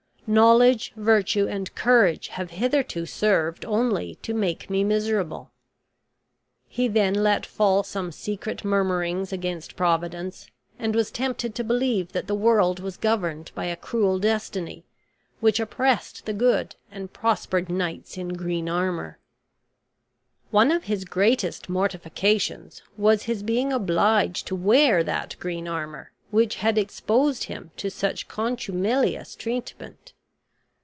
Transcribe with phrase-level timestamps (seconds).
[0.27, 5.51] Knowledge, virtue, and courage have hitherto served only to make me miserable."
[6.69, 10.47] He then let fall some secret murmurings against Providence,
[10.79, 14.85] and was tempted to believe that the world was governed by a cruel destiny,
[15.41, 19.17] which oppressed the good and prospered knights in green armor.
[20.49, 26.55] One of his greatest mortifications was his being obliged to wear that green armor which
[26.57, 30.13] had exposed him to such contumelious treatment.